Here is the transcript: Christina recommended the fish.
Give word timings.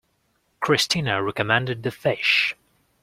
Christina 0.61 1.21
recommended 1.21 1.83
the 1.83 1.91
fish. 1.91 2.55